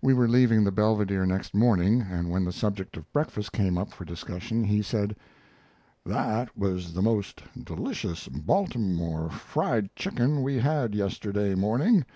We 0.00 0.14
were 0.14 0.26
leaving 0.26 0.64
the 0.64 0.72
Belvedere 0.72 1.26
next 1.26 1.54
morning, 1.54 2.00
and 2.00 2.30
when 2.30 2.44
the 2.46 2.50
subject 2.50 2.96
of 2.96 3.12
breakfast 3.12 3.52
came 3.52 3.76
up 3.76 3.90
for 3.92 4.06
discussion 4.06 4.64
he 4.64 4.80
said: 4.80 5.16
"That 6.06 6.56
was 6.56 6.94
the 6.94 7.02
most 7.02 7.42
delicious 7.62 8.26
Baltimore 8.26 9.28
fried 9.28 9.94
chicken 9.94 10.42
we 10.42 10.60
had 10.60 10.94
yesterday 10.94 11.54
morning. 11.54 12.06